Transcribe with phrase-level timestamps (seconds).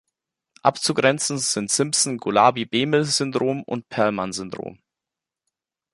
[0.63, 4.79] Abzugrenzen sind Simpson-Golabi-Behmel-Syndrom und Perlman-Syndrom.